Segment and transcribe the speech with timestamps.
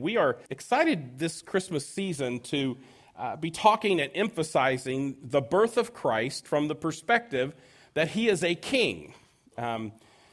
[0.00, 2.76] We are excited this Christmas season to
[3.16, 7.54] uh, be talking and emphasizing the birth of Christ from the perspective
[7.94, 9.14] that he is a king.
[9.56, 9.92] Um,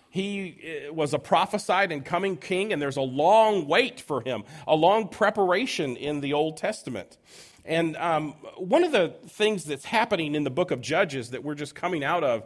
[0.09, 4.43] he uh, was a prophesied and coming king, and there's a long wait for him,
[4.67, 7.17] a long preparation in the Old Testament.
[7.65, 11.55] And um, one of the things that's happening in the book of Judges that we're
[11.55, 12.43] just coming out of,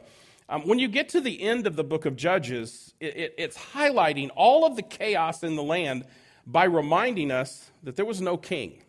[0.48, 3.58] um, when you get to the end of the book of Judges, it, it, it's
[3.58, 6.06] highlighting all of the chaos in the land
[6.52, 8.82] by reminding us that there was no king.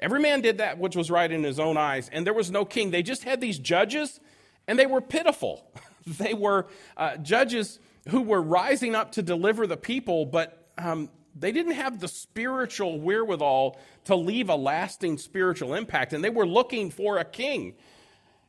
[0.00, 2.64] Every man did that which was right in his own eyes, and there was no
[2.64, 2.90] king.
[2.90, 4.20] They just had these judges,
[4.66, 5.70] and they were pitiful.
[6.06, 6.66] they were
[6.96, 12.00] uh, judges who were rising up to deliver the people, but um, they didn't have
[12.00, 17.24] the spiritual wherewithal to leave a lasting spiritual impact, and they were looking for a
[17.24, 17.74] king.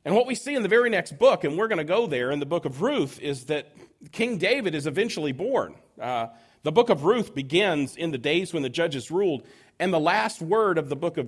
[0.05, 2.31] And what we see in the very next book, and we're going to go there
[2.31, 3.75] in the book of Ruth, is that
[4.11, 5.75] King David is eventually born.
[6.01, 6.27] Uh,
[6.63, 9.45] the book of Ruth begins in the days when the judges ruled,
[9.79, 11.27] and the last word of the book of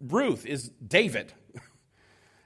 [0.00, 1.32] Ruth is David.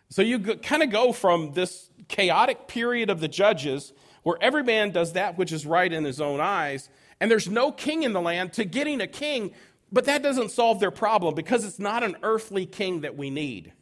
[0.08, 4.92] So you kind of go from this chaotic period of the judges where every man
[4.92, 6.88] does that which is right in his own eyes,
[7.20, 9.52] and there's no king in the land, to getting a king,
[9.90, 13.72] but that doesn't solve their problem because it's not an earthly king that we need.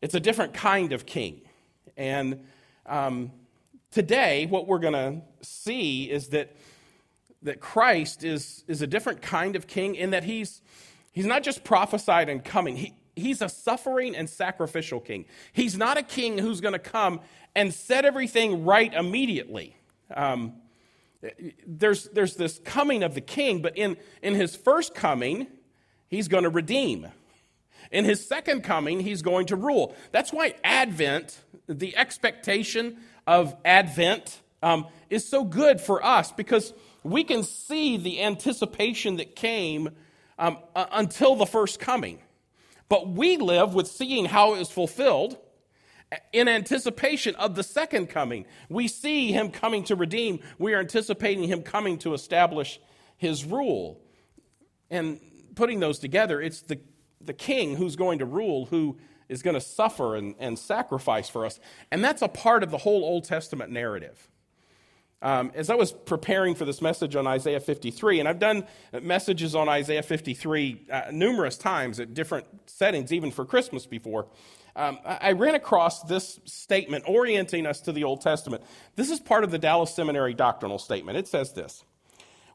[0.00, 1.42] It's a different kind of king.
[1.96, 2.44] And
[2.86, 3.32] um,
[3.90, 6.56] today, what we're going to see is that,
[7.42, 10.62] that Christ is, is a different kind of king in that he's
[11.12, 15.26] He's not just prophesied and coming, he, he's a suffering and sacrificial king.
[15.52, 17.20] He's not a king who's going to come
[17.54, 19.76] and set everything right immediately.
[20.12, 20.54] Um,
[21.66, 25.46] there's, there's this coming of the king, but in, in his first coming,
[26.08, 27.08] he's going to redeem.
[27.90, 29.94] In his second coming, he's going to rule.
[30.12, 36.72] That's why Advent, the expectation of Advent, um, is so good for us because
[37.04, 39.90] we can see the anticipation that came
[40.38, 42.20] um, uh, until the first coming.
[42.88, 45.38] But we live with seeing how it was fulfilled
[46.32, 48.44] in anticipation of the second coming.
[48.68, 52.80] We see him coming to redeem, we are anticipating him coming to establish
[53.16, 54.00] his rule.
[54.90, 55.20] And
[55.54, 56.80] putting those together, it's the,
[57.20, 58.98] the king who's going to rule who
[59.28, 61.58] is going to suffer and, and sacrifice for us.
[61.90, 64.28] And that's a part of the whole Old Testament narrative.
[65.22, 68.66] Um, as I was preparing for this message on Isaiah 53, and I've done
[69.00, 74.26] messages on Isaiah 53 uh, numerous times at different settings, even for Christmas before,
[74.74, 78.64] um, I ran across this statement orienting us to the Old Testament.
[78.96, 81.18] This is part of the Dallas Seminary doctrinal statement.
[81.18, 81.84] It says this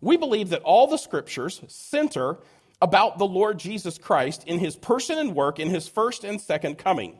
[0.01, 2.39] We believe that all the scriptures center
[2.81, 6.78] about the Lord Jesus Christ in his person and work in his first and second
[6.78, 7.19] coming,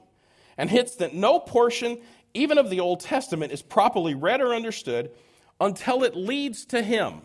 [0.58, 2.00] and hits that no portion,
[2.34, 5.12] even of the Old Testament, is properly read or understood
[5.60, 7.22] until it leads to him.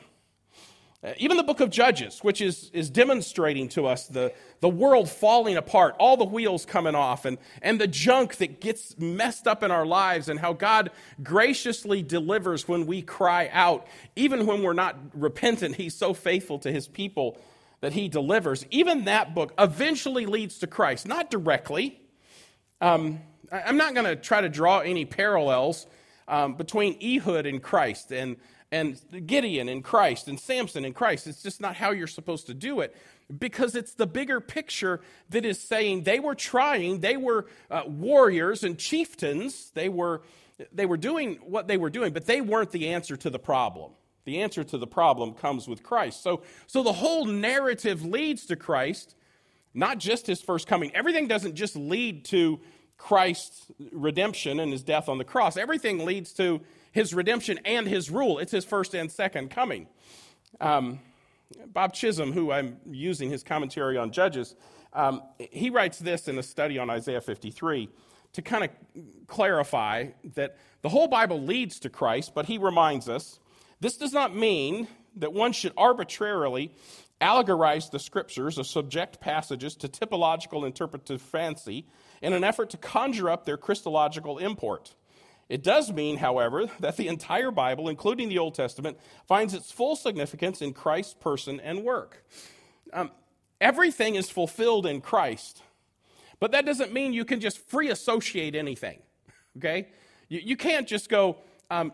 [1.04, 5.10] Uh, even the book of Judges, which is, is demonstrating to us the, the world
[5.10, 9.64] falling apart, all the wheels coming off, and, and the junk that gets messed up
[9.64, 13.84] in our lives, and how God graciously delivers when we cry out.
[14.14, 17.36] Even when we're not repentant, He's so faithful to His people
[17.80, 18.64] that He delivers.
[18.70, 22.00] Even that book eventually leads to Christ, not directly.
[22.80, 23.18] Um,
[23.50, 25.84] I'm not going to try to draw any parallels
[26.28, 28.36] um, between Ehud and Christ and,
[28.70, 31.26] and Gideon and Christ and Samson and Christ.
[31.26, 32.96] It's just not how you're supposed to do it
[33.38, 35.00] because it's the bigger picture
[35.30, 40.22] that is saying they were trying, they were uh, warriors and chieftains, they were,
[40.72, 43.92] they were doing what they were doing, but they weren't the answer to the problem.
[44.24, 46.22] The answer to the problem comes with Christ.
[46.22, 49.16] So, so the whole narrative leads to Christ,
[49.74, 50.94] not just his first coming.
[50.94, 52.60] Everything doesn't just lead to
[53.02, 55.56] Christ's redemption and his death on the cross.
[55.56, 56.60] Everything leads to
[56.92, 58.38] his redemption and his rule.
[58.38, 59.88] It's his first and second coming.
[60.60, 61.00] Um,
[61.66, 64.54] Bob Chisholm, who I'm using his commentary on Judges,
[64.92, 67.88] um, he writes this in a study on Isaiah 53
[68.34, 68.70] to kind of
[69.26, 73.40] clarify that the whole Bible leads to Christ, but he reminds us
[73.80, 74.86] this does not mean
[75.16, 76.72] that one should arbitrarily
[77.20, 81.84] allegorize the scriptures or subject passages to typological interpretive fancy
[82.22, 84.94] in an effort to conjure up their Christological import.
[85.48, 89.96] It does mean, however, that the entire Bible, including the Old Testament, finds its full
[89.96, 92.24] significance in Christ's person and work.
[92.92, 93.10] Um,
[93.60, 95.62] everything is fulfilled in Christ,
[96.40, 99.00] but that doesn't mean you can just free associate anything,
[99.58, 99.88] okay?
[100.28, 101.36] You, you can't just go,
[101.70, 101.92] um,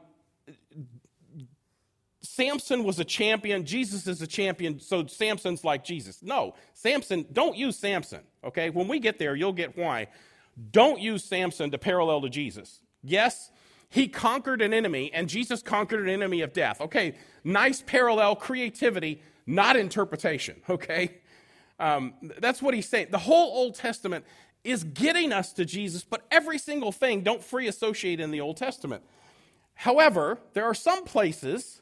[2.28, 6.22] Samson was a champion, Jesus is a champion, so Samson's like Jesus.
[6.22, 8.68] No, Samson, don't use Samson, okay?
[8.68, 10.08] When we get there, you'll get why.
[10.70, 12.80] Don't use Samson to parallel to Jesus.
[13.02, 13.50] Yes,
[13.88, 16.82] he conquered an enemy, and Jesus conquered an enemy of death.
[16.82, 21.14] Okay, nice parallel, creativity, not interpretation, okay?
[21.80, 23.08] Um, that's what he's saying.
[23.10, 24.26] The whole Old Testament
[24.64, 28.58] is getting us to Jesus, but every single thing don't free associate in the Old
[28.58, 29.02] Testament.
[29.74, 31.80] However, there are some places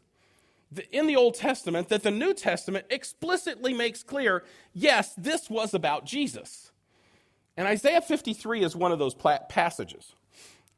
[0.90, 6.04] in the Old Testament that the New Testament explicitly makes clear yes, this was about
[6.04, 6.72] Jesus.
[7.56, 10.14] And Isaiah 53 is one of those passages.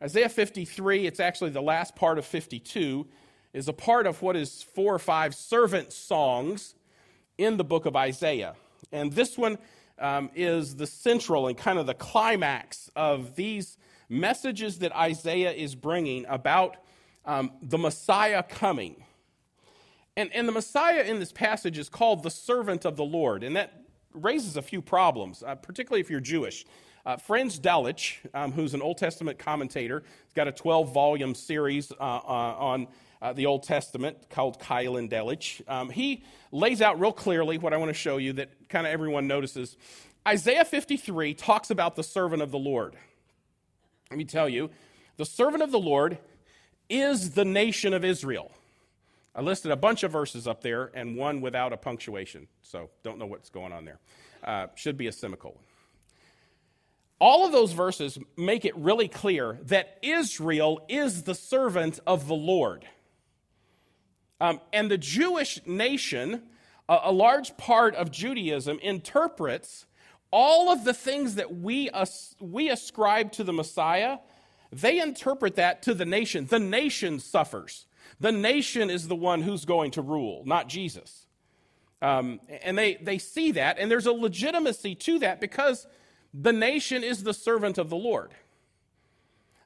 [0.00, 3.06] Isaiah 53, it's actually the last part of 52,
[3.52, 6.74] is a part of what is four or five servant songs
[7.36, 8.54] in the book of Isaiah.
[8.92, 9.58] And this one
[9.98, 13.76] um, is the central and kind of the climax of these
[14.08, 16.76] messages that Isaiah is bringing about
[17.24, 19.04] um, the Messiah coming.
[20.18, 23.54] And, and the Messiah in this passage is called the servant of the Lord, and
[23.54, 26.66] that raises a few problems, uh, particularly if you're Jewish.
[27.06, 31.92] Uh, Franz Delitzsch, um, who's an Old Testament commentator, has got a 12 volume series
[31.92, 32.88] uh, uh, on
[33.22, 35.62] uh, the Old Testament called Keil and Delitzsch.
[35.70, 38.92] Um, he lays out real clearly what I want to show you that kind of
[38.92, 39.76] everyone notices.
[40.26, 42.96] Isaiah 53 talks about the servant of the Lord.
[44.10, 44.70] Let me tell you,
[45.16, 46.18] the servant of the Lord
[46.88, 48.50] is the nation of Israel.
[49.38, 53.20] I listed a bunch of verses up there and one without a punctuation, so don't
[53.20, 54.00] know what's going on there.
[54.42, 55.60] Uh, should be a semicolon.
[57.20, 62.34] All of those verses make it really clear that Israel is the servant of the
[62.34, 62.84] Lord.
[64.40, 66.42] Um, and the Jewish nation,
[66.88, 69.86] a, a, large part of Judaism, interprets
[70.32, 74.18] all of the things that we, as, we ascribe to the Messiah,
[74.72, 76.46] they interpret that to the nation.
[76.46, 77.86] The nation suffers.
[78.20, 81.26] The nation is the one who's going to rule, not Jesus.
[82.02, 85.86] Um, and they, they see that, and there's a legitimacy to that because
[86.32, 88.32] the nation is the servant of the Lord.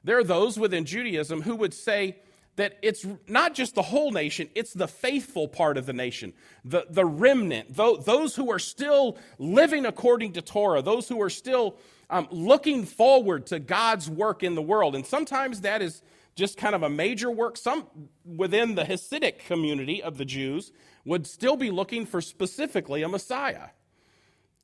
[0.03, 2.17] There are those within Judaism who would say,
[2.55, 6.33] that it's not just the whole nation, it's the faithful part of the nation,
[6.63, 11.77] the, the remnant, those who are still living according to Torah, those who are still
[12.09, 14.95] um, looking forward to God's work in the world.
[14.95, 16.03] And sometimes that is
[16.35, 17.57] just kind of a major work.
[17.57, 17.87] Some
[18.25, 20.71] within the Hasidic community of the Jews
[21.05, 23.69] would still be looking for specifically a Messiah.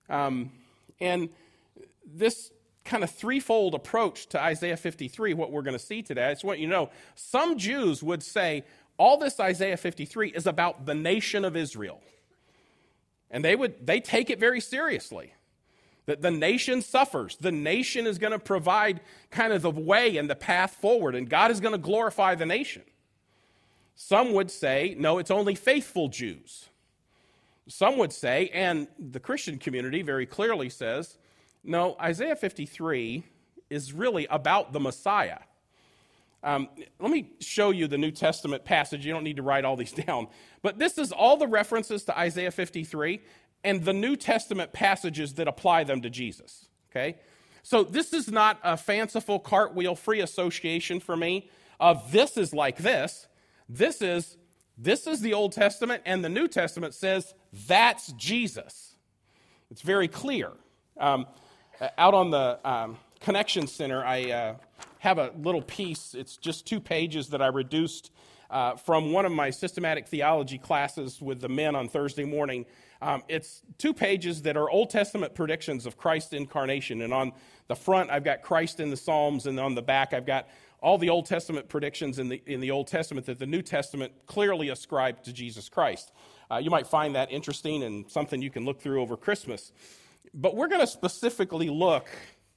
[0.09, 0.51] Um,
[0.99, 1.29] and
[2.05, 2.51] this
[2.85, 6.25] kind of threefold approach to Isaiah 53, what we're going to see today.
[6.25, 8.63] I just want you to know some Jews would say
[8.97, 12.01] all this Isaiah 53 is about the nation of Israel.
[13.31, 15.33] And they would they take it very seriously.
[16.09, 17.35] That the nation suffers.
[17.35, 21.29] The nation is going to provide kind of the way and the path forward, and
[21.29, 22.81] God is going to glorify the nation.
[23.93, 26.69] Some would say, no, it's only faithful Jews.
[27.67, 31.19] Some would say, and the Christian community very clearly says,
[31.63, 33.23] no, Isaiah 53
[33.69, 35.37] is really about the Messiah.
[36.41, 36.69] Um,
[36.99, 39.05] let me show you the New Testament passage.
[39.05, 40.27] You don't need to write all these down.
[40.63, 43.21] But this is all the references to Isaiah 53
[43.63, 46.67] and the New Testament passages that apply them to Jesus.
[46.91, 47.17] Okay?
[47.63, 52.77] So this is not a fanciful cartwheel free association for me of this is like
[52.77, 53.27] this.
[53.67, 54.37] This is
[54.81, 57.33] this is the Old Testament and the New Testament says
[57.67, 58.95] that's Jesus.
[59.69, 60.51] It's very clear.
[60.97, 61.27] Um,
[61.79, 64.55] uh, out on the um, Connection Center, I uh,
[64.99, 66.15] have a little piece.
[66.15, 68.11] It's just two pages that I reduced
[68.49, 72.65] uh, from one of my systematic theology classes with the men on Thursday morning.
[73.01, 77.01] Um, it's two pages that are Old Testament predictions of Christ's incarnation.
[77.01, 77.31] And on
[77.67, 80.49] the front, I've got Christ in the Psalms, and on the back, I've got
[80.81, 84.13] all the Old Testament predictions in the, in the Old Testament that the New Testament
[84.25, 86.11] clearly ascribe to Jesus Christ.
[86.51, 89.71] Uh, you might find that interesting and something you can look through over Christmas.
[90.33, 92.07] But we're going to specifically look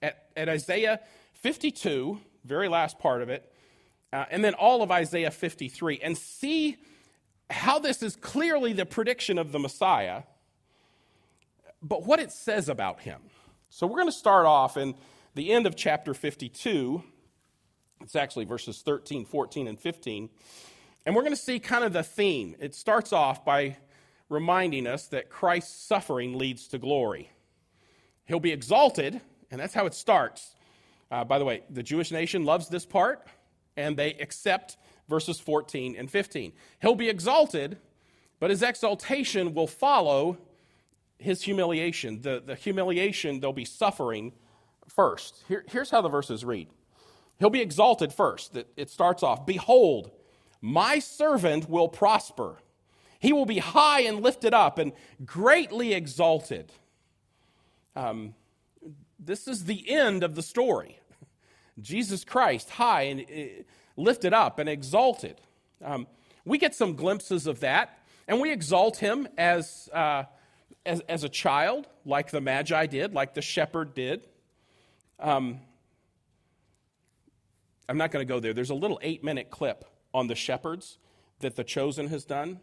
[0.03, 1.01] at, at Isaiah
[1.35, 3.53] 52, very last part of it,
[4.13, 6.77] uh, and then all of Isaiah 53, and see
[7.51, 10.23] how this is clearly the prediction of the Messiah,
[11.83, 13.21] but what it says about him.
[13.71, 14.95] So we're going to start off in
[15.35, 17.03] the end of chapter 52.
[18.03, 20.29] It's actually verses 13, 14, and 15.
[21.05, 22.55] And we're going to see kind of the theme.
[22.61, 23.77] It starts off by
[24.29, 27.31] reminding us that Christ's suffering leads to glory.
[28.25, 29.21] He'll be exalted,
[29.51, 30.55] and that's how it starts.
[31.11, 33.27] Uh, by the way, the Jewish nation loves this part,
[33.77, 34.77] and they accept
[35.09, 36.53] verses 14 and 15.
[36.81, 37.79] He'll be exalted,
[38.39, 40.39] but his exaltation will follow
[41.23, 42.21] his humiliation.
[42.21, 44.33] The, the humiliation, they'll be suffering
[44.89, 45.43] first.
[45.49, 46.69] Here, here's how the verses read
[47.39, 48.57] He'll be exalted first.
[48.77, 50.11] It starts off Behold,
[50.61, 52.59] my servant will prosper.
[53.19, 54.93] He will be high and lifted up and
[55.25, 56.73] greatly exalted.
[57.95, 58.35] Um,
[59.19, 60.99] this is the end of the story.
[61.81, 63.63] Jesus Christ, high and uh,
[63.97, 65.41] lifted up and exalted.
[65.85, 66.07] Um,
[66.45, 67.99] we get some glimpses of that,
[68.29, 70.25] and we exalt him as uh,
[70.85, 74.23] as, as a child, like the Magi did, like the shepherd did.
[75.21, 75.61] Um,
[77.89, 78.53] I'm not going to go there.
[78.53, 79.85] There's a little eight minute clip
[80.15, 80.99] on the shepherds
[81.41, 82.61] that the chosen has done.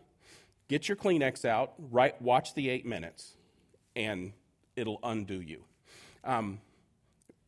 [0.67, 3.33] Get your Kleenex out, right, watch the eight minutes,
[3.95, 4.33] and
[4.75, 5.63] it'll undo you.
[6.23, 6.59] Um,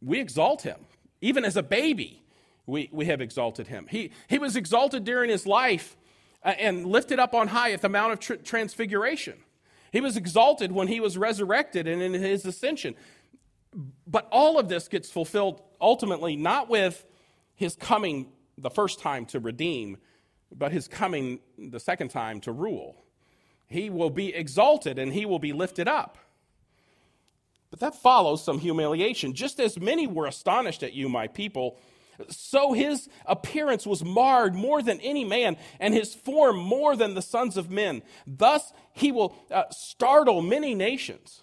[0.01, 0.79] we exalt him.
[1.21, 2.23] Even as a baby,
[2.65, 3.87] we, we have exalted him.
[3.89, 5.97] He, he was exalted during his life
[6.43, 9.35] uh, and lifted up on high at the Mount of tr- Transfiguration.
[9.91, 12.95] He was exalted when he was resurrected and in his ascension.
[14.07, 17.05] But all of this gets fulfilled ultimately not with
[17.55, 19.97] his coming the first time to redeem,
[20.55, 23.03] but his coming the second time to rule.
[23.67, 26.17] He will be exalted and he will be lifted up.
[27.69, 29.33] But that follows some humiliation.
[29.33, 31.77] Just as many were astonished at you, my people,
[32.29, 37.21] so his appearance was marred more than any man, and his form more than the
[37.21, 38.01] sons of men.
[38.25, 41.41] Thus he will uh, startle many nations.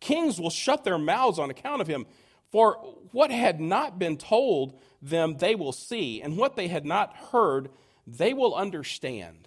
[0.00, 2.06] Kings will shut their mouths on account of him.
[2.50, 2.74] For
[3.12, 7.70] what had not been told them, they will see, and what they had not heard,
[8.06, 9.46] they will understand.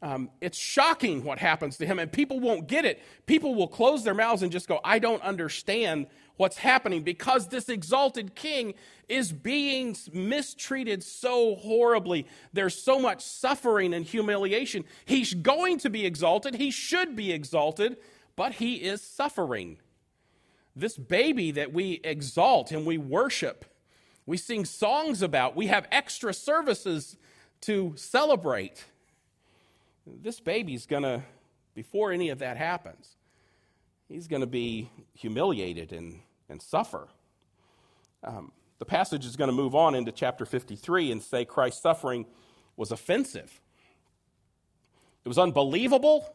[0.00, 3.02] Um, it's shocking what happens to him, and people won't get it.
[3.24, 7.68] People will close their mouths and just go, I don't understand what's happening because this
[7.68, 8.74] exalted king
[9.08, 12.26] is being mistreated so horribly.
[12.52, 14.84] There's so much suffering and humiliation.
[15.04, 17.96] He's going to be exalted, he should be exalted,
[18.36, 19.78] but he is suffering.
[20.76, 23.64] This baby that we exalt and we worship,
[24.26, 27.16] we sing songs about, we have extra services
[27.60, 28.84] to celebrate
[30.06, 31.22] this baby's going to,
[31.74, 33.16] before any of that happens,
[34.08, 37.08] he's going to be humiliated and, and suffer.
[38.22, 42.26] Um, the passage is going to move on into chapter 53 and say Christ's suffering
[42.76, 43.60] was offensive.
[45.24, 46.34] It was unbelievable,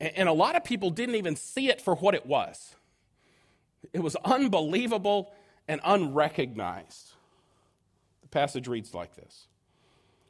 [0.00, 2.74] and, a lot of people didn't even see it for what it was.
[3.92, 5.32] It was unbelievable
[5.68, 7.12] and unrecognized.
[8.22, 9.46] The passage reads like this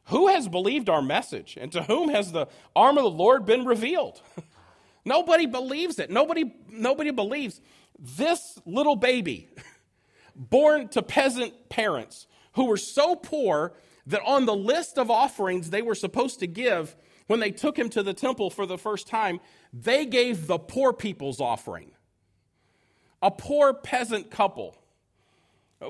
[0.08, 1.56] who has believed our message?
[1.60, 4.20] And to whom has the arm of the Lord been revealed?
[5.04, 6.10] nobody believes it.
[6.10, 7.60] Nobody, nobody believes
[7.99, 9.49] this little baby,
[10.35, 13.75] born to peasant parents who were so poor
[14.07, 17.88] that on the list of offerings they were supposed to give when they took him
[17.90, 19.40] to the temple for the first time,
[19.73, 21.93] they gave the poor people's offering.
[23.21, 24.76] A poor peasant couple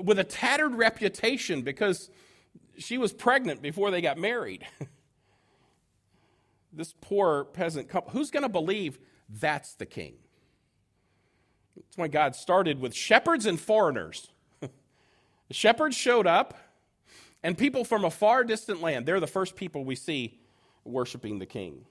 [0.03, 2.09] with a tattered reputation because
[2.77, 4.65] she was pregnant before they got married.
[6.73, 8.99] this poor peasant couple, who's going to believe
[9.29, 10.15] that's the king?
[11.89, 14.29] That's why God started with shepherds and foreigners.
[14.61, 14.69] the
[15.53, 16.55] shepherds showed up,
[17.41, 20.39] and people from a far distant land, they're the first people we see
[20.83, 21.85] worshiping the king.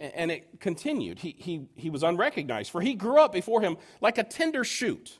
[0.00, 1.18] And it continued.
[1.18, 5.18] He, he, he was unrecognized, for he grew up before him like a tender shoot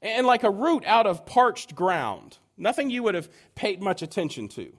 [0.00, 2.38] and like a root out of parched ground.
[2.56, 4.72] Nothing you would have paid much attention to.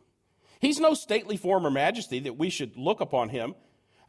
[0.59, 3.53] He's no stately form or majesty that we should look upon him,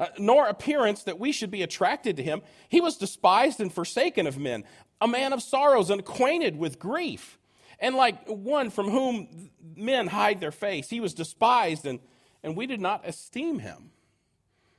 [0.00, 2.42] uh, nor appearance that we should be attracted to him.
[2.68, 4.64] He was despised and forsaken of men,
[5.00, 7.38] a man of sorrows and acquainted with grief.
[7.80, 12.00] And like one from whom men hide their face, he was despised and,
[12.42, 13.90] and we did not esteem him.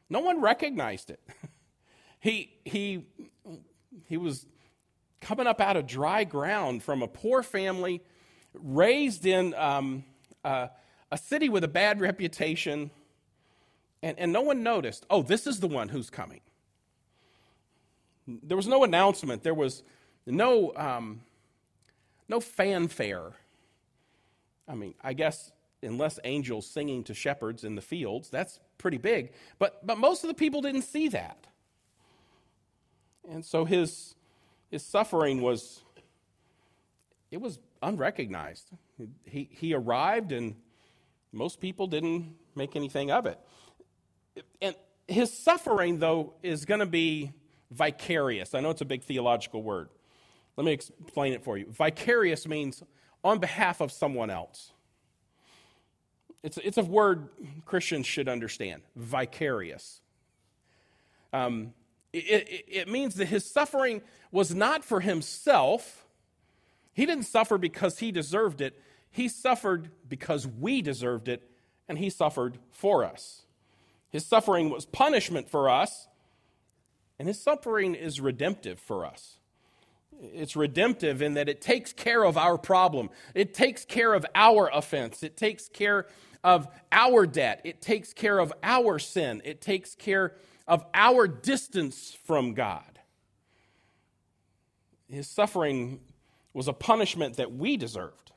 [0.09, 1.21] No one recognized it.
[2.19, 3.05] he, he,
[4.05, 4.45] he was
[5.21, 8.01] coming up out of dry ground from a poor family
[8.53, 10.03] raised in um,
[10.43, 10.67] uh,
[11.11, 12.91] a city with a bad reputation,
[14.01, 16.41] and, and no one noticed, oh, this is the one who's coming.
[18.27, 19.83] There was no announcement, there was
[20.25, 21.21] no, um,
[22.27, 23.31] no fanfare.
[24.67, 25.51] I mean, I guess
[25.81, 29.31] unless angels singing to shepherds in the fields, that's pretty big.
[29.57, 31.47] But, but most of the people didn't see that.
[33.29, 34.15] And so his,
[34.69, 35.81] his suffering was,
[37.31, 38.69] it was unrecognized.
[39.25, 40.55] He, he arrived, and
[41.31, 43.39] most people didn't make anything of it.
[44.61, 44.75] And
[45.07, 47.31] his suffering, though, is going to be
[47.71, 48.53] vicarious.
[48.53, 49.89] I know it's a big theological word.
[50.57, 51.67] Let me explain it for you.
[51.69, 52.83] Vicarious means
[53.23, 54.71] on behalf of someone else.
[56.43, 57.29] It's, it's a word
[57.65, 60.01] Christians should understand vicarious.
[61.33, 61.73] Um,
[62.13, 66.05] it, it, it means that his suffering was not for himself
[66.99, 68.77] he didn't suffer because he deserved it,
[69.09, 71.49] he suffered because we deserved it,
[71.87, 73.43] and he suffered for us.
[74.09, 76.07] His suffering was punishment for us,
[77.17, 79.37] and his suffering is redemptive for us.
[80.21, 83.09] It's redemptive in that it takes care of our problem.
[83.33, 85.23] It takes care of our offense.
[85.23, 86.07] It takes care
[86.43, 87.61] of our debt.
[87.63, 89.41] It takes care of our sin.
[89.45, 90.35] It takes care
[90.67, 92.99] of our distance from God.
[95.07, 95.99] His suffering
[96.53, 98.31] was a punishment that we deserved.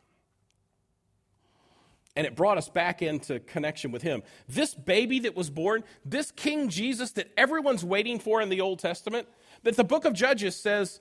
[2.15, 4.23] And it brought us back into connection with Him.
[4.49, 8.79] This baby that was born, this King Jesus that everyone's waiting for in the Old
[8.79, 9.29] Testament,
[9.63, 11.01] that the book of Judges says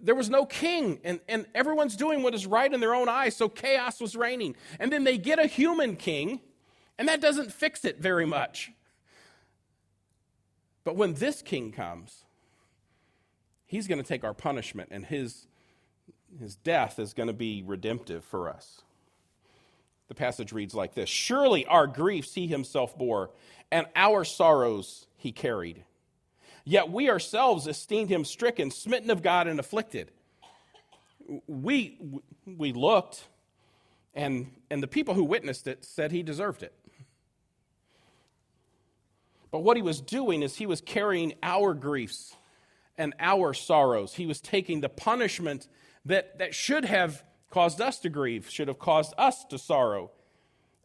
[0.00, 3.36] there was no king, and, and everyone's doing what is right in their own eyes,
[3.36, 4.56] so chaos was reigning.
[4.80, 6.40] And then they get a human king,
[6.98, 8.72] and that doesn't fix it very much.
[10.84, 12.24] But when this king comes,
[13.66, 15.46] he's going to take our punishment, and his,
[16.38, 18.82] his death is going to be redemptive for us.
[20.08, 23.30] The passage reads like this Surely our griefs he himself bore,
[23.70, 25.84] and our sorrows he carried.
[26.64, 30.10] Yet we ourselves esteemed him stricken, smitten of God, and afflicted.
[31.46, 31.98] We,
[32.44, 33.28] we looked,
[34.14, 36.72] and, and the people who witnessed it said he deserved it.
[39.50, 42.34] But what he was doing is he was carrying our griefs
[42.98, 44.14] and our sorrows.
[44.14, 45.68] He was taking the punishment
[46.04, 50.10] that, that should have caused us to grieve, should have caused us to sorrow.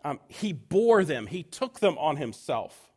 [0.03, 2.91] Um, he bore them, he took them on himself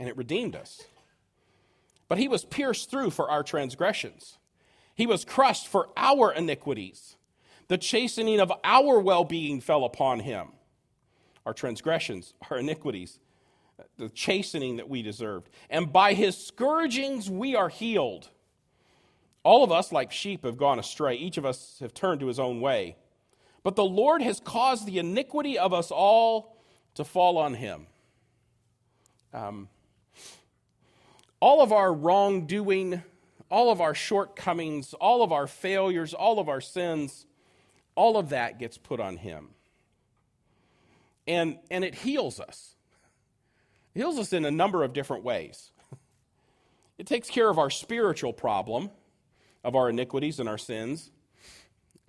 [0.00, 0.82] and it redeemed us.
[2.08, 4.38] But he was pierced through for our transgressions,
[4.96, 7.16] he was crushed for our iniquities.
[7.68, 10.48] The chastening of our well being fell upon him.
[11.46, 13.20] Our transgressions, our iniquities,
[13.96, 15.48] the chastening that we deserved.
[15.70, 18.28] And by his scourgings we are healed.
[19.42, 21.14] All of us, like sheep, have gone astray.
[21.14, 22.96] Each of us have turned to his own way.
[23.62, 26.56] But the Lord has caused the iniquity of us all
[26.94, 27.86] to fall on him.
[29.32, 29.68] Um,
[31.40, 33.02] all of our wrongdoing,
[33.50, 37.26] all of our shortcomings, all of our failures, all of our sins,
[37.94, 39.48] all of that gets put on Him.
[41.26, 42.74] And, and it heals us.
[43.94, 45.70] It heals us in a number of different ways.
[46.98, 48.90] It takes care of our spiritual problem
[49.64, 51.10] of our iniquities and our sins,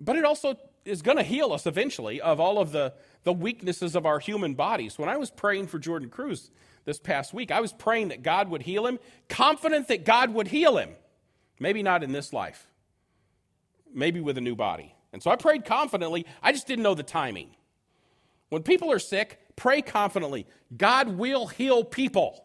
[0.00, 3.94] but it also is going to heal us eventually of all of the, the weaknesses
[3.94, 4.98] of our human bodies.
[4.98, 6.50] When I was praying for Jordan Cruz,
[6.84, 7.50] this past week.
[7.50, 10.90] I was praying that God would heal him, confident that God would heal him.
[11.58, 12.66] Maybe not in this life,
[13.92, 14.94] maybe with a new body.
[15.12, 16.26] And so I prayed confidently.
[16.42, 17.50] I just didn't know the timing.
[18.48, 20.46] When people are sick, pray confidently.
[20.76, 22.44] God will heal people.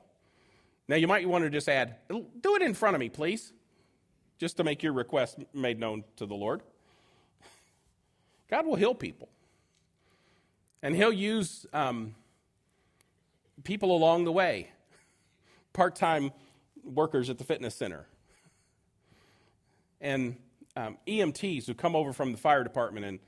[0.88, 3.52] Now, you might want to just add, do it in front of me, please,
[4.38, 6.62] just to make your request made known to the Lord.
[8.50, 9.30] God will heal people.
[10.82, 12.15] And He'll use um,
[13.63, 14.69] people along the way,
[15.73, 16.32] part time
[16.84, 18.06] workers at the fitness center,
[20.00, 20.38] and
[20.76, 23.19] um, EMTs who come over from the fire department and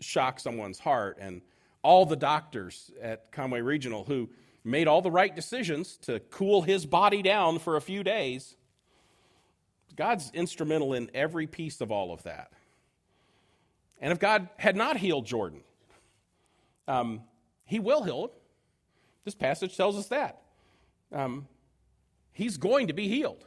[0.00, 1.42] shock someone's heart, and
[1.82, 4.30] all the doctors at Conway Regional who
[4.64, 8.56] made all the right decisions to cool his body down for a few days.
[9.96, 12.52] God's instrumental in every piece of all of that.
[14.00, 15.60] And if God had not healed Jordan,
[16.88, 17.22] um,
[17.64, 18.32] he will heal.
[19.24, 20.42] This passage tells us that.
[21.12, 21.46] Um,
[22.32, 23.44] he's going to be healed.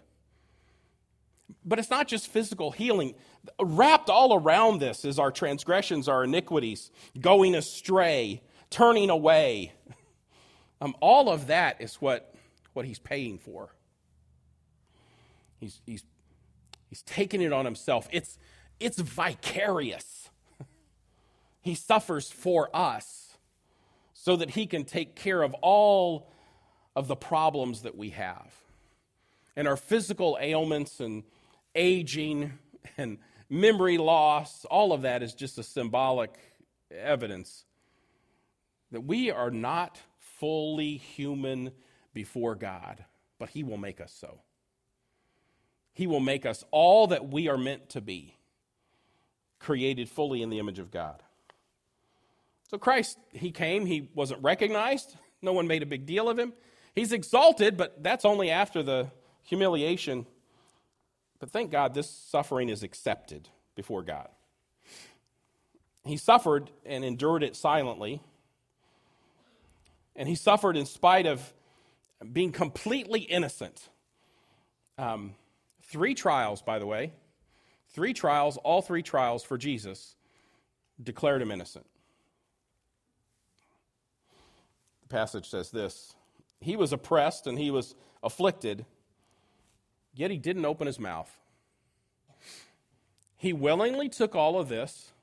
[1.64, 3.16] But it's not just physical healing.
[3.60, 9.74] Wrapped all around this is our transgressions, our iniquities, going astray, turning away.
[10.82, 12.34] Um, all of that is what,
[12.74, 13.70] what he's paying for.
[15.60, 16.04] He's, he's,
[16.90, 18.08] he's taking it on himself.
[18.12, 18.38] It's,
[18.80, 20.30] it's vicarious.
[21.62, 23.26] he suffers for us
[24.26, 26.32] so that He can take care of all
[26.96, 28.52] of the problems that we have.
[29.56, 31.22] And our physical ailments and
[31.76, 32.54] aging
[32.98, 33.20] and
[33.52, 36.34] memory loss, all of that is just a symbolic
[36.92, 37.66] evidence
[38.92, 41.70] that we are not fully human
[42.12, 43.06] before God,
[43.38, 44.40] but He will make us so.
[45.96, 48.36] He will make us all that we are meant to be,
[49.60, 51.24] created fully in the image of God.
[52.70, 56.52] So Christ, he came, he wasn't recognized, no one made a big deal of him.
[56.94, 59.08] He's exalted, but that's only after the
[59.44, 60.26] humiliation.
[61.40, 64.28] But thank God this suffering is accepted before God.
[66.04, 68.22] He suffered and endured it silently.
[70.14, 71.54] And he suffered in spite of
[72.34, 73.90] being completely innocent.
[74.98, 75.36] Um,
[75.96, 77.14] three trials, by the way.
[77.94, 80.18] Three trials, all three trials for Jesus
[81.02, 81.86] declared him innocent.
[85.04, 86.14] The passage says this
[86.60, 88.86] He was oppressed and he was afflicted,
[90.14, 91.32] yet he didn't open his mouth.
[93.38, 95.14] He willingly took all of this,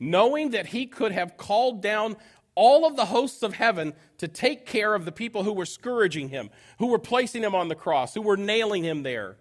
[0.00, 2.16] knowing that he could have called down
[2.56, 6.30] all of the hosts of heaven to take care of the people who were scourging
[6.30, 9.36] him, who were placing him on the cross, who were nailing him there.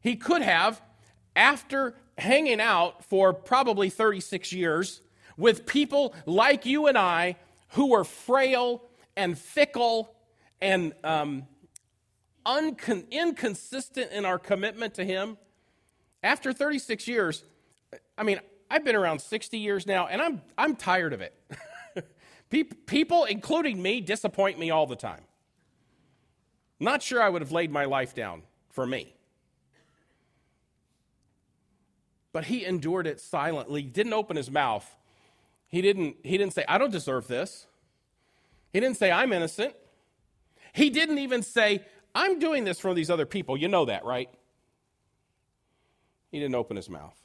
[0.00, 0.80] He could have,
[1.36, 5.00] after hanging out for probably 36 years
[5.36, 7.36] with people like you and I
[7.70, 8.82] who were frail
[9.16, 10.14] and fickle
[10.60, 11.46] and um,
[12.44, 15.38] uncon- inconsistent in our commitment to Him,
[16.22, 17.44] after 36 years,
[18.18, 21.34] I mean, I've been around 60 years now, and I'm, I'm tired of it.
[22.86, 25.22] People, including me, disappoint me all the time.
[26.78, 29.14] Not sure I would have laid my life down for me.
[32.32, 34.88] But he endured it silently, didn't open his mouth.
[35.68, 37.66] He didn't, he didn't say, I don't deserve this.
[38.72, 39.74] He didn't say, I'm innocent.
[40.72, 43.56] He didn't even say, I'm doing this for these other people.
[43.56, 44.28] You know that, right?
[46.30, 47.16] He didn't open his mouth.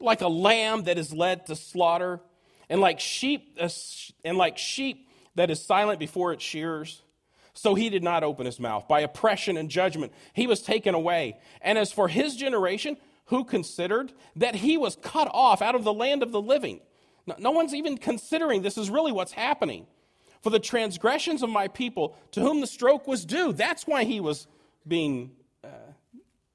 [0.00, 2.20] Like a lamb that is led to slaughter,
[2.68, 3.68] and like sheep, uh,
[4.24, 7.02] and like sheep that is silent before its shears.
[7.54, 8.88] So he did not open his mouth.
[8.88, 11.38] By oppression and judgment, he was taken away.
[11.60, 15.92] And as for his generation, who considered that he was cut off out of the
[15.92, 16.80] land of the living?
[17.38, 19.86] No, one's even considering this is really what's happening.
[20.42, 24.20] For the transgressions of my people, to whom the stroke was due, that's why he
[24.20, 24.46] was
[24.86, 25.30] being
[25.62, 25.68] uh,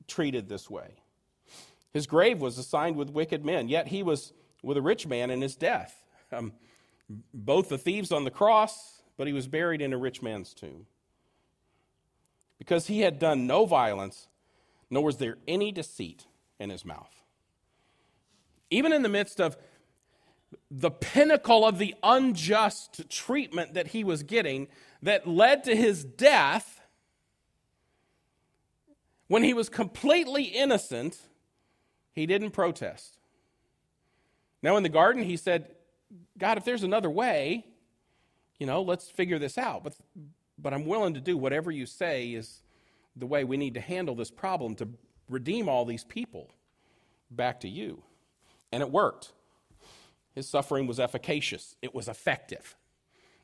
[0.07, 1.01] treated this way.
[1.91, 4.31] His grave was assigned with wicked men, yet he was
[4.61, 6.05] with a rich man in his death.
[6.31, 6.53] Um,
[7.33, 10.85] both the thieves on the cross, but he was buried in a rich man's tomb.
[12.57, 14.29] Because he had done no violence,
[14.89, 16.25] nor was there any deceit
[16.57, 17.11] in his mouth.
[18.69, 19.57] Even in the midst of
[20.71, 24.69] the pinnacle of the unjust treatment that he was getting
[25.03, 26.79] that led to his death,
[29.27, 31.17] when he was completely innocent,
[32.13, 33.17] he didn't protest.
[34.63, 35.75] Now, in the garden, he said,
[36.37, 37.65] God, if there's another way,
[38.59, 39.83] you know, let's figure this out.
[39.83, 39.95] But,
[40.57, 42.61] but I'm willing to do whatever you say is
[43.15, 44.89] the way we need to handle this problem to
[45.29, 46.49] redeem all these people
[47.31, 48.03] back to you.
[48.71, 49.31] And it worked.
[50.35, 52.75] His suffering was efficacious, it was effective.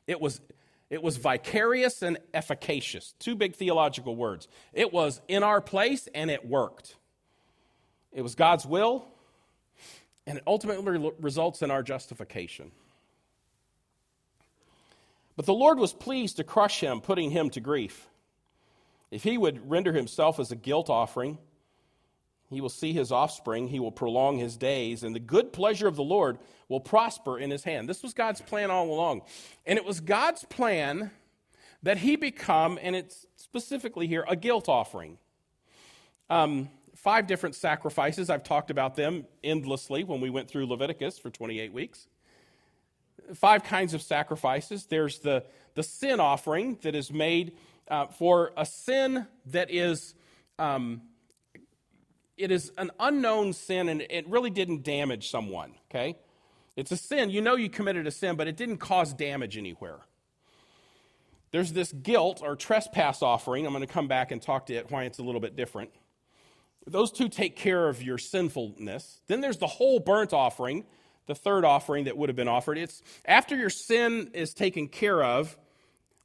[0.06, 0.40] It was,
[0.88, 3.14] it was vicarious and efficacious.
[3.18, 4.46] Two big theological words.
[4.72, 6.94] It was in our place and it worked.
[8.12, 9.08] It was God's will,
[10.26, 12.70] and it ultimately results in our justification.
[15.36, 18.08] But the Lord was pleased to crush him, putting him to grief.
[19.10, 21.38] If he would render himself as a guilt offering,
[22.48, 25.96] he will see his offspring, he will prolong his days, and the good pleasure of
[25.96, 27.88] the Lord will prosper in his hand.
[27.88, 29.22] This was God's plan all along.
[29.66, 31.10] And it was God's plan
[31.82, 35.18] that he become, and it's specifically here, a guilt offering.
[36.30, 38.30] Um, five different sacrifices.
[38.30, 42.08] I've talked about them endlessly when we went through Leviticus for 28 weeks.
[43.34, 44.86] Five kinds of sacrifices.
[44.86, 47.56] There's the, the sin offering that is made
[47.88, 50.14] uh, for a sin that is.
[50.58, 51.02] Um,
[52.36, 56.16] it is an unknown sin and it really didn't damage someone, okay?
[56.76, 57.30] It's a sin.
[57.30, 60.00] You know you committed a sin, but it didn't cause damage anywhere.
[61.50, 63.66] There's this guilt or trespass offering.
[63.66, 65.90] I'm going to come back and talk to it why it's a little bit different.
[66.86, 69.20] Those two take care of your sinfulness.
[69.26, 70.84] Then there's the whole burnt offering,
[71.26, 72.78] the third offering that would have been offered.
[72.78, 75.56] It's after your sin is taken care of,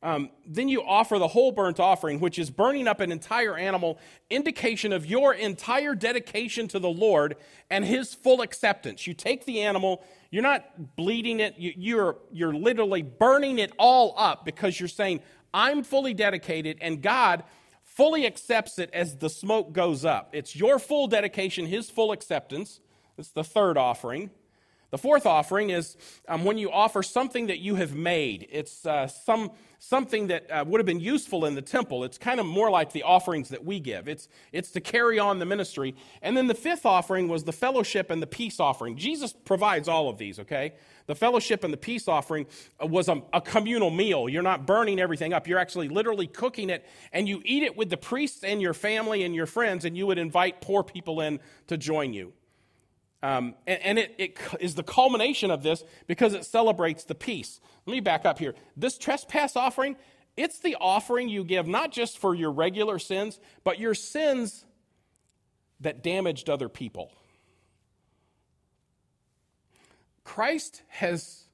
[0.03, 3.99] um, then you offer the whole burnt offering, which is burning up an entire animal,
[4.31, 7.35] indication of your entire dedication to the Lord
[7.69, 9.05] and His full acceptance.
[9.05, 14.15] You take the animal, you're not bleeding it, you, you're, you're literally burning it all
[14.17, 15.19] up because you're saying,
[15.53, 17.43] I'm fully dedicated, and God
[17.83, 20.31] fully accepts it as the smoke goes up.
[20.33, 22.79] It's your full dedication, His full acceptance.
[23.19, 24.31] It's the third offering.
[24.91, 25.95] The fourth offering is
[26.27, 28.47] um, when you offer something that you have made.
[28.51, 32.03] It's uh, some, something that uh, would have been useful in the temple.
[32.03, 34.09] It's kind of more like the offerings that we give.
[34.09, 35.95] It's, it's to carry on the ministry.
[36.21, 38.97] And then the fifth offering was the fellowship and the peace offering.
[38.97, 40.73] Jesus provides all of these, okay?
[41.07, 42.45] The fellowship and the peace offering
[42.81, 44.27] uh, was a, a communal meal.
[44.27, 45.47] You're not burning everything up.
[45.47, 49.23] You're actually literally cooking it, and you eat it with the priests and your family
[49.23, 52.33] and your friends, and you would invite poor people in to join you.
[53.23, 57.59] Um, and, and it, it is the culmination of this because it celebrates the peace.
[57.85, 58.55] Let me back up here.
[58.75, 59.95] This trespass offering,
[60.35, 64.65] it's the offering you give not just for your regular sins, but your sins
[65.81, 67.11] that damaged other people.
[70.23, 71.45] Christ has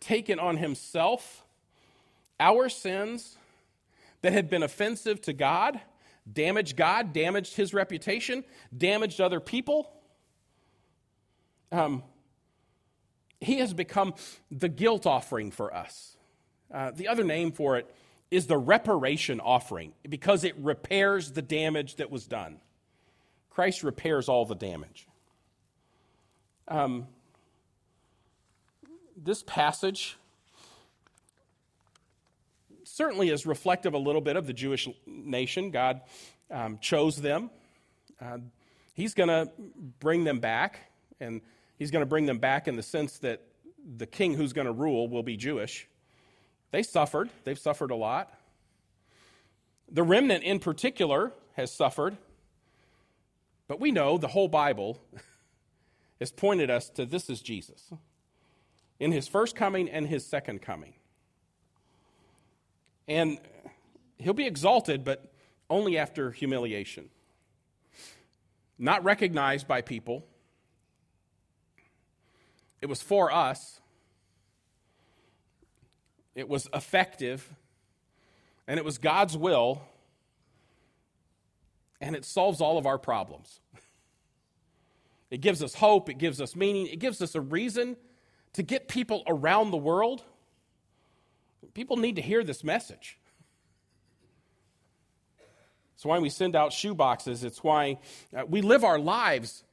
[0.00, 1.44] taken on himself
[2.40, 3.36] our sins
[4.22, 5.80] that had been offensive to God,
[6.30, 8.44] damaged God, damaged his reputation,
[8.76, 9.90] damaged other people
[11.72, 12.02] um,
[13.40, 14.14] he has become
[14.50, 16.16] the guilt offering for us.
[16.72, 17.94] Uh, the other name for it
[18.30, 22.58] is the reparation offering because it repairs the damage that was done.
[23.50, 25.06] Christ repairs all the damage.
[26.66, 27.06] Um,
[29.16, 30.16] this passage
[32.82, 35.70] certainly is reflective a little bit of the Jewish nation.
[35.70, 36.00] God
[36.50, 37.50] um, chose them.
[38.20, 38.38] Uh,
[38.94, 39.50] he's going to
[40.00, 40.80] bring them back,
[41.20, 41.40] and
[41.78, 43.42] he's going to bring them back in the sense that
[43.96, 45.88] the king who's going to rule will be Jewish.
[46.70, 48.32] They suffered, they've suffered a lot.
[49.90, 52.16] The remnant in particular has suffered,
[53.68, 55.00] but we know the whole Bible
[56.20, 57.92] has pointed us to this is Jesus
[58.98, 60.94] in his first coming and his second coming.
[63.06, 63.38] And
[64.18, 65.32] he'll be exalted, but
[65.68, 67.10] only after humiliation.
[68.78, 70.24] Not recognized by people.
[72.84, 73.80] It was for us.
[76.34, 77.50] It was effective.
[78.68, 79.80] And it was God's will.
[81.98, 83.60] And it solves all of our problems.
[85.30, 86.10] It gives us hope.
[86.10, 86.86] It gives us meaning.
[86.86, 87.96] It gives us a reason
[88.52, 90.22] to get people around the world.
[91.72, 93.16] People need to hear this message.
[95.94, 97.44] It's why we send out shoe boxes.
[97.44, 97.96] It's why
[98.36, 99.64] uh, we live our lives,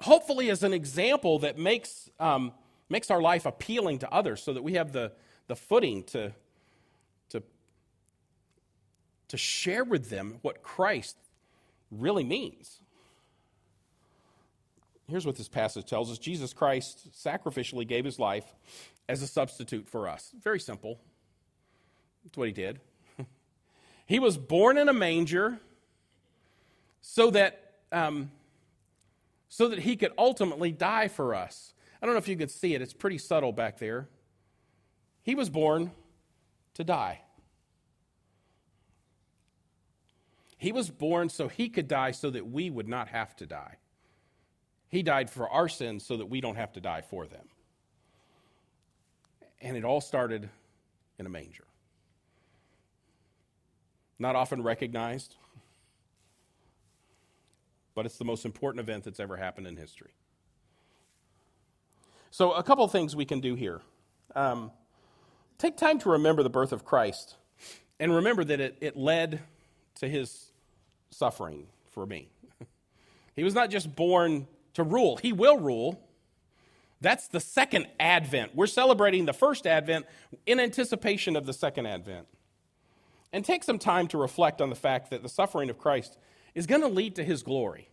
[0.00, 2.52] hopefully, as an example that makes, um,
[2.88, 5.12] makes our life appealing to others so that we have the,
[5.46, 6.32] the footing to,
[7.30, 7.42] to,
[9.28, 11.16] to share with them what Christ
[11.90, 12.80] really means.
[15.08, 18.44] Here's what this passage tells us Jesus Christ sacrificially gave his life
[19.08, 20.32] as a substitute for us.
[20.42, 21.00] Very simple.
[22.24, 22.80] That's what he did.
[24.06, 25.58] he was born in a manger
[27.00, 28.30] so that, um,
[29.48, 31.72] so that he could ultimately die for us.
[32.00, 34.08] I don't know if you could see it, it's pretty subtle back there.
[35.22, 35.90] He was born
[36.74, 37.22] to die.
[40.56, 43.76] He was born so he could die so that we would not have to die.
[44.88, 47.48] He died for our sins so that we don't have to die for them.
[49.60, 50.48] And it all started
[51.18, 51.64] in a manger.
[54.18, 55.36] Not often recognized,
[57.98, 60.12] but it's the most important event that's ever happened in history.
[62.30, 63.80] So, a couple things we can do here.
[64.36, 64.70] Um,
[65.58, 67.34] take time to remember the birth of Christ
[67.98, 69.40] and remember that it, it led
[69.96, 70.52] to his
[71.10, 72.28] suffering for me.
[73.34, 75.16] he was not just born to rule.
[75.16, 76.00] He will rule.
[77.00, 78.54] That's the second advent.
[78.54, 80.06] We're celebrating the first advent
[80.46, 82.28] in anticipation of the second advent.
[83.32, 86.16] And take some time to reflect on the fact that the suffering of Christ
[86.58, 87.88] is going to lead to his glory.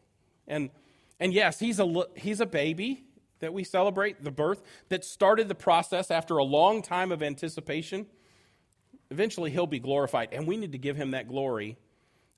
[0.48, 0.72] And,
[1.20, 3.04] and yes, he's a, he's a baby
[3.40, 8.08] that we celebrate, the birth that started the process after a long time of anticipation.
[9.12, 11.78] Eventually, he'll be glorified, and we need to give him that glory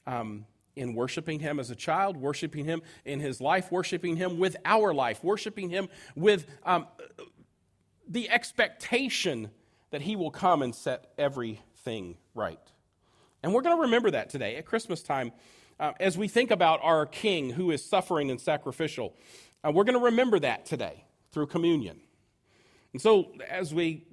[0.05, 4.57] um, in worshiping Him as a child, worshiping Him in His life, worshiping Him with
[4.65, 6.87] our life, worshiping Him with um,
[8.05, 9.49] the expectation
[9.91, 12.59] that He will come and set everything right.
[13.41, 15.31] And we're going to remember that today at Christmas time
[15.79, 19.13] uh, as we think about our King who is suffering and sacrificial.
[19.63, 21.99] Uh, we're going to remember that today through communion.
[22.93, 24.05] And so, as we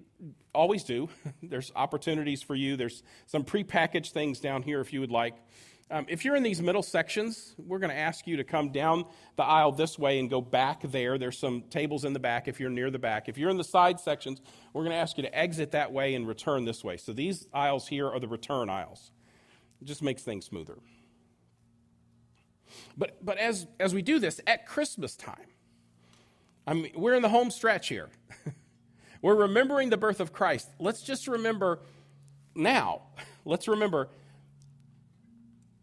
[0.54, 1.08] always do,
[1.42, 2.76] there's opportunities for you.
[2.76, 5.34] There's some prepackaged things down here if you would like.
[5.90, 9.04] Um, if you're in these middle sections, we're going to ask you to come down
[9.36, 11.18] the aisle this way and go back there.
[11.18, 13.28] There's some tables in the back if you're near the back.
[13.28, 14.40] If you're in the side sections,
[14.72, 16.96] we're going to ask you to exit that way and return this way.
[16.96, 19.12] So these aisles here are the return aisles.
[19.82, 20.78] It just makes things smoother.
[22.96, 25.48] But, but as, as we do this at Christmas time,
[26.66, 28.08] I mean, we're in the home stretch here.
[29.22, 30.68] we're remembering the birth of Christ.
[30.78, 31.80] Let's just remember
[32.54, 33.02] now.
[33.44, 34.08] Let's remember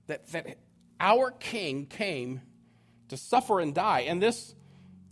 [0.07, 0.57] that, that
[0.99, 2.41] our king came
[3.09, 4.01] to suffer and die.
[4.01, 4.55] And this,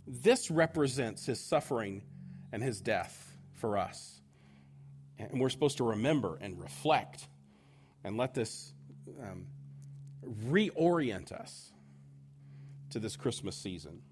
[0.06, 2.02] this represents his suffering
[2.52, 4.20] and his death for us.
[5.18, 7.28] And we're supposed to remember and reflect
[8.02, 8.72] and let this
[9.22, 9.46] um,
[10.24, 11.72] reorient us
[12.90, 14.02] to this Christmas season.